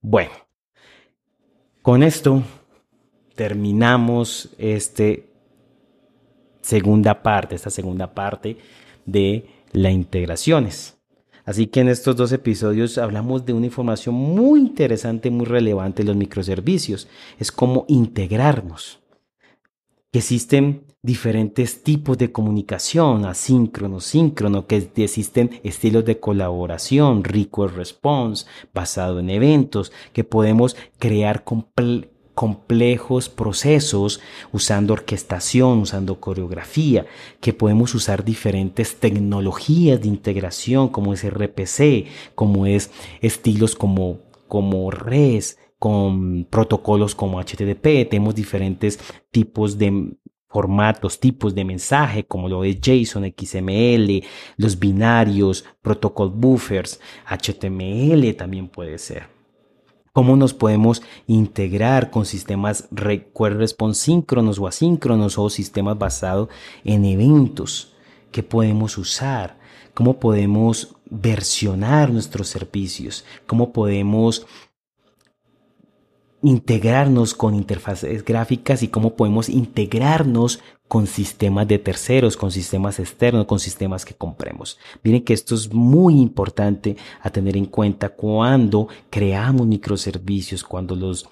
[0.00, 0.30] Bueno,
[1.88, 2.42] con esto
[3.34, 5.30] terminamos este
[6.60, 8.58] segunda parte, esta segunda parte
[9.06, 10.98] de las integraciones.
[11.46, 16.14] Así que en estos dos episodios hablamos de una información muy interesante, muy relevante los
[16.14, 17.08] microservicios.
[17.38, 19.00] Es cómo integrarnos.
[20.12, 28.44] Existen diferentes tipos de comunicación, asíncrono, síncrono, que existen estilos de colaboración, request response,
[28.74, 31.44] basado en eventos, que podemos crear
[32.34, 34.20] complejos procesos
[34.52, 37.06] usando orquestación, usando coreografía,
[37.40, 42.04] que podemos usar diferentes tecnologías de integración como es RPC,
[42.34, 42.90] como es
[43.22, 48.98] estilos como, como REST, con protocolos como HTTP, tenemos diferentes
[49.30, 50.18] tipos de
[50.48, 54.24] formatos, tipos de mensaje, como lo es JSON, XML,
[54.56, 59.38] los binarios, protocol buffers, HTML también puede ser.
[60.12, 66.48] Cómo nos podemos integrar con sistemas response síncronos o asíncronos o sistemas basados
[66.82, 67.94] en eventos
[68.32, 69.58] que podemos usar.
[69.94, 73.24] Cómo podemos versionar nuestros servicios.
[73.46, 74.46] Cómo podemos
[76.42, 83.46] integrarnos con interfaces gráficas y cómo podemos integrarnos con sistemas de terceros, con sistemas externos,
[83.46, 84.78] con sistemas que compremos.
[85.02, 91.28] Miren que esto es muy importante a tener en cuenta cuando creamos microservicios, cuando los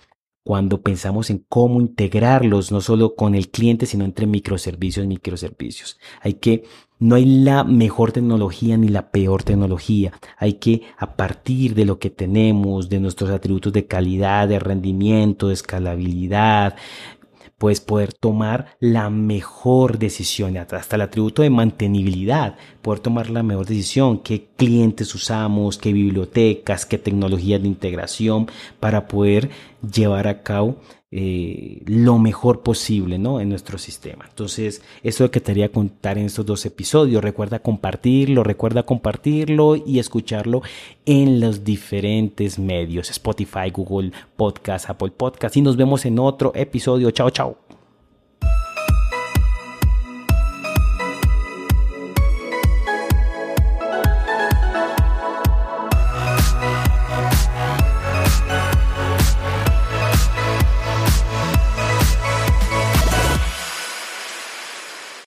[0.46, 5.98] cuando pensamos en cómo integrarlos, no solo con el cliente, sino entre microservicios y microservicios.
[6.20, 6.62] Hay que,
[6.98, 10.12] no hay la mejor tecnología ni la peor tecnología.
[10.38, 15.48] Hay que, a partir de lo que tenemos, de nuestros atributos de calidad, de rendimiento,
[15.48, 16.76] de escalabilidad,
[17.58, 23.66] puedes poder tomar la mejor decisión, hasta el atributo de mantenibilidad, poder tomar la mejor
[23.66, 30.76] decisión, qué clientes usamos, qué bibliotecas, qué tecnologías de integración para poder llevar a cabo
[31.12, 33.40] eh, lo mejor posible ¿no?
[33.40, 34.26] en nuestro sistema.
[34.28, 37.22] Entonces, eso es lo que te quería contar en estos dos episodios.
[37.22, 40.62] Recuerda compartirlo, recuerda compartirlo y escucharlo
[41.04, 45.56] en los diferentes medios, Spotify, Google Podcast, Apple Podcast.
[45.56, 47.10] Y nos vemos en otro episodio.
[47.12, 47.65] Chao, chao.